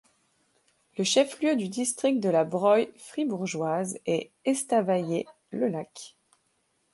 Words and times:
Le 0.97 1.03
chef-lieu 1.03 1.55
du 1.55 1.69
district 1.69 2.19
de 2.19 2.29
la 2.29 2.43
Broye 2.43 2.87
fribourgeoise 2.97 3.99
est 4.07 4.31
Estavayer-le-Lac. 4.45 6.17